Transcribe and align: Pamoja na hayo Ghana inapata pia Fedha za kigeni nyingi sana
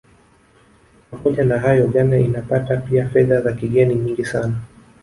Pamoja 1.11 1.43
na 1.43 1.59
hayo 1.59 1.87
Ghana 1.87 2.19
inapata 2.19 2.77
pia 2.77 3.09
Fedha 3.09 3.41
za 3.41 3.53
kigeni 3.53 3.95
nyingi 3.95 4.25
sana 4.25 4.55